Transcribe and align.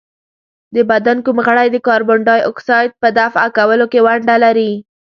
د 0.75 0.77
بدن 0.91 1.17
کوم 1.25 1.37
غړی 1.47 1.67
د 1.71 1.77
کاربن 1.87 2.19
ډای 2.27 2.41
اکساید 2.49 2.89
په 3.01 3.07
دفع 3.17 3.45
کولو 3.57 3.85
کې 3.91 3.99
ونډه 4.05 4.35
لري؟ 4.43 4.71